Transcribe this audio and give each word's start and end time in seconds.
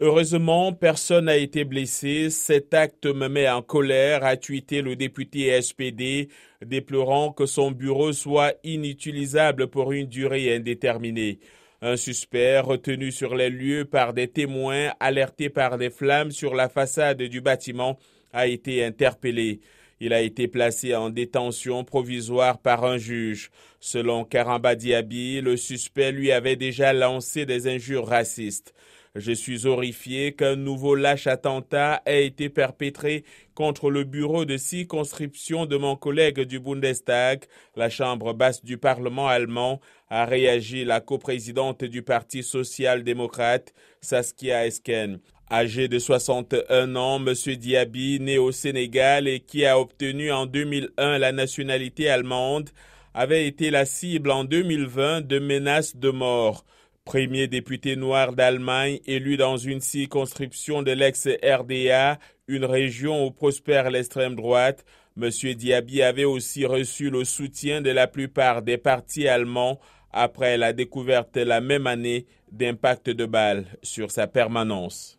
Heureusement, 0.00 0.72
personne 0.72 1.26
n'a 1.26 1.36
été 1.36 1.62
blessé. 1.64 2.28
Cet 2.28 2.74
acte 2.74 3.06
me 3.06 3.28
met 3.28 3.48
en 3.48 3.62
colère, 3.62 4.24
a 4.24 4.36
tweeté 4.36 4.82
le 4.82 4.96
député 4.96 5.60
SPD, 5.62 6.30
déplorant 6.66 7.32
que 7.32 7.46
son 7.46 7.70
bureau 7.70 8.12
soit 8.12 8.54
inutilisable 8.64 9.68
pour 9.68 9.92
une 9.92 10.08
durée 10.08 10.56
indéterminée. 10.56 11.38
Un 11.80 11.96
suspect 11.96 12.58
retenu 12.58 13.12
sur 13.12 13.36
les 13.36 13.50
lieux 13.50 13.84
par 13.84 14.14
des 14.14 14.26
témoins 14.26 14.92
alertés 14.98 15.48
par 15.48 15.78
des 15.78 15.90
flammes 15.90 16.32
sur 16.32 16.56
la 16.56 16.68
façade 16.68 17.22
du 17.22 17.40
bâtiment 17.40 17.96
a 18.32 18.48
été 18.48 18.84
interpellé. 18.84 19.60
Il 20.00 20.12
a 20.12 20.22
été 20.22 20.48
placé 20.48 20.96
en 20.96 21.08
détention 21.08 21.84
provisoire 21.84 22.58
par 22.58 22.84
un 22.84 22.98
juge. 22.98 23.50
Selon 23.78 24.24
Karamba 24.24 24.74
Diaby, 24.74 25.40
le 25.40 25.56
suspect 25.56 26.10
lui 26.10 26.32
avait 26.32 26.56
déjà 26.56 26.92
lancé 26.92 27.46
des 27.46 27.68
injures 27.68 28.08
racistes. 28.08 28.74
Je 29.16 29.30
suis 29.30 29.64
horrifié 29.64 30.32
qu'un 30.32 30.56
nouveau 30.56 30.96
lâche 30.96 31.28
attentat 31.28 32.02
ait 32.04 32.26
été 32.26 32.48
perpétré 32.48 33.22
contre 33.54 33.88
le 33.88 34.02
bureau 34.02 34.44
de 34.44 34.56
circonscription 34.56 35.66
de 35.66 35.76
mon 35.76 35.94
collègue 35.94 36.40
du 36.40 36.58
Bundestag, 36.58 37.44
la 37.76 37.90
chambre 37.90 38.32
basse 38.32 38.64
du 38.64 38.76
Parlement 38.76 39.28
allemand, 39.28 39.80
a 40.10 40.24
réagi 40.24 40.84
la 40.84 41.00
coprésidente 41.00 41.84
du 41.84 42.02
Parti 42.02 42.42
social-démocrate, 42.42 43.72
Saskia 44.00 44.66
Esken. 44.66 45.20
Âgé 45.48 45.86
de 45.86 46.00
61 46.00 46.96
ans, 46.96 47.24
M. 47.24 47.34
Diaby, 47.54 48.18
né 48.18 48.38
au 48.38 48.50
Sénégal 48.50 49.28
et 49.28 49.38
qui 49.38 49.64
a 49.64 49.78
obtenu 49.78 50.32
en 50.32 50.46
2001 50.46 51.18
la 51.18 51.30
nationalité 51.30 52.10
allemande, 52.10 52.70
avait 53.14 53.46
été 53.46 53.70
la 53.70 53.84
cible 53.84 54.32
en 54.32 54.42
2020 54.42 55.20
de 55.20 55.38
menaces 55.38 55.94
de 55.94 56.10
mort. 56.10 56.64
Premier 57.04 57.48
député 57.48 57.96
noir 57.96 58.32
d'Allemagne 58.32 58.98
élu 59.04 59.36
dans 59.36 59.58
une 59.58 59.82
circonscription 59.82 60.82
de 60.82 60.90
l'ex-RDA, 60.90 62.18
une 62.48 62.64
région 62.64 63.26
où 63.26 63.30
prospère 63.30 63.90
l'extrême 63.90 64.34
droite, 64.34 64.86
M. 65.20 65.28
Diaby 65.54 66.00
avait 66.02 66.24
aussi 66.24 66.64
reçu 66.64 67.10
le 67.10 67.24
soutien 67.24 67.82
de 67.82 67.90
la 67.90 68.06
plupart 68.06 68.62
des 68.62 68.78
partis 68.78 69.28
allemands 69.28 69.80
après 70.12 70.56
la 70.56 70.72
découverte 70.72 71.36
la 71.36 71.60
même 71.60 71.86
année 71.86 72.24
d'impact 72.50 73.10
de 73.10 73.26
balles 73.26 73.66
sur 73.82 74.10
sa 74.10 74.26
permanence. 74.26 75.12